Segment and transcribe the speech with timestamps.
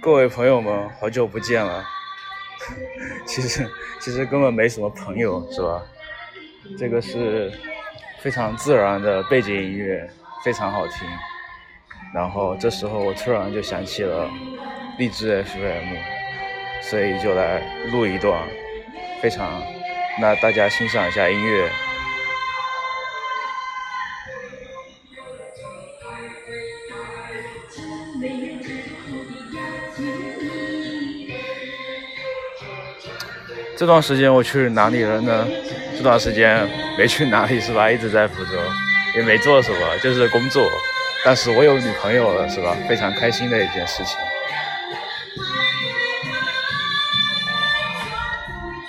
[0.00, 1.84] 各位朋友们，好久不见了。
[3.26, 3.68] 其实
[4.00, 5.82] 其实根本没什么朋友，是吧？
[6.78, 7.52] 这个是
[8.20, 10.08] 非常自然的背景音乐，
[10.44, 11.08] 非常好听。
[12.14, 14.30] 然后这时候我突然就想起了
[14.98, 15.96] 励志 FM，
[16.82, 17.60] 所以就来
[17.90, 18.46] 录一段，
[19.20, 19.62] 非常，
[20.20, 21.70] 那大家欣赏一下音乐。
[33.76, 35.46] 这段时间我去哪里了呢？
[35.96, 37.90] 这段时间没去哪里是吧？
[37.92, 38.52] 一直在福州，
[39.16, 40.70] 也没做什么，就是工作。
[41.24, 42.76] 但是我有女朋友了是吧？
[42.88, 44.16] 非常开心的一件事情。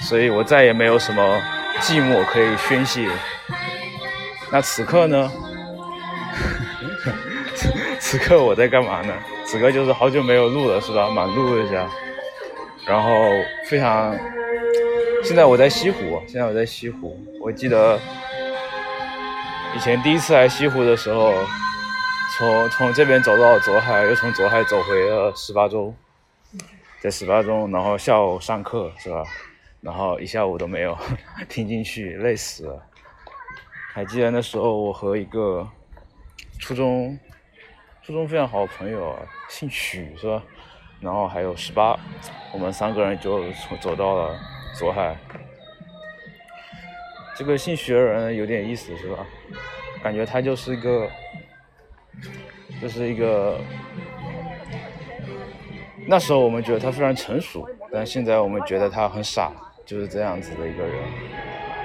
[0.00, 1.42] 所以我再也没有什么
[1.80, 3.08] 寂寞可以宣泄。
[4.50, 5.32] 那此刻呢？
[7.98, 9.14] 此刻我在干嘛呢？
[9.46, 11.08] 此刻就是好久没有录了是吧？
[11.08, 11.88] 满录一下，
[12.86, 13.10] 然后
[13.66, 14.16] 非常。
[15.22, 17.18] 现在我在西湖，现在我在西湖。
[17.40, 17.98] 我记得
[19.74, 21.32] 以前第一次来西湖的时候，
[22.36, 25.96] 从从这边走到左海，又从左海走回了十八中，
[27.00, 29.24] 在十八中，然后下午上课是吧？
[29.80, 30.94] 然后一下午都没有
[31.48, 32.82] 听进去，累死了。
[33.94, 35.66] 还记得那时候我和一个
[36.58, 37.18] 初中
[38.02, 39.18] 初中非常好的朋友，
[39.48, 40.42] 姓许是吧？
[41.00, 41.98] 然后还有十八，
[42.52, 44.38] 我们三个人就从走到了。
[44.76, 45.16] 左海，
[47.36, 49.24] 这个姓徐的人有点意思，是吧？
[50.02, 51.08] 感觉他就是一个，
[52.82, 53.56] 就是一个。
[56.08, 59.52] 那时候我们觉得他非常成熟，但现在我们觉得他很傻，
[59.86, 60.92] 就是这样子的一个人。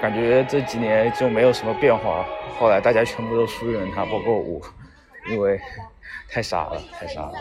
[0.00, 2.24] 感觉这几年就没有什么变化。
[2.58, 4.58] 后来大家全部都疏远他，包括我，
[5.30, 5.60] 因为
[6.28, 7.32] 太傻了，太傻了。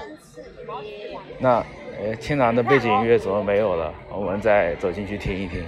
[1.39, 1.65] 那。
[1.99, 3.91] 呃，天蓝的背景音乐怎么没有了？
[4.11, 5.65] 我们再走进去听一听。